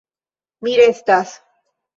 Mi 0.67 0.73
restas! 0.81 1.37